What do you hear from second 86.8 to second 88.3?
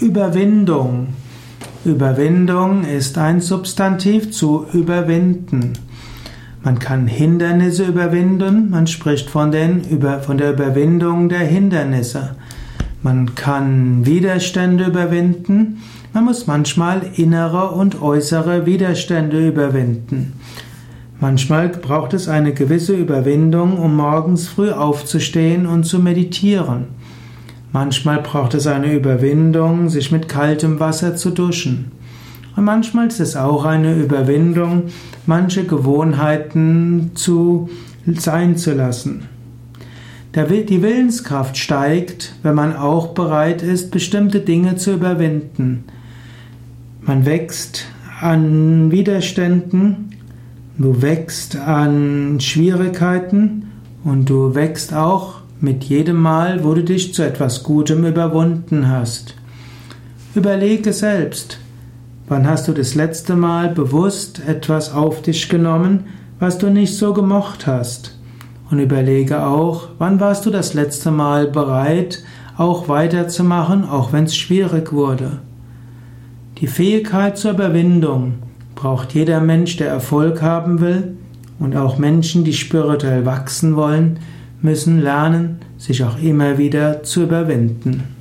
zu überwinden.